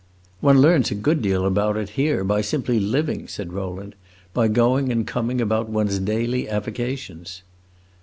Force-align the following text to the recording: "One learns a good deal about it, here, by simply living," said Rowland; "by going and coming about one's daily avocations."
"One 0.39 0.59
learns 0.61 0.89
a 0.89 0.95
good 0.95 1.21
deal 1.21 1.45
about 1.45 1.77
it, 1.77 1.89
here, 1.89 2.23
by 2.23 2.41
simply 2.41 2.79
living," 2.79 3.27
said 3.27 3.53
Rowland; 3.53 3.93
"by 4.33 4.47
going 4.47 4.91
and 4.91 5.05
coming 5.05 5.39
about 5.39 5.69
one's 5.69 5.99
daily 5.99 6.49
avocations." 6.49 7.43